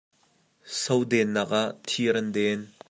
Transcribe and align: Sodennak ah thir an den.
Sodennak 0.81 1.51
ah 1.61 1.69
thir 1.87 2.15
an 2.19 2.29
den. 2.35 2.61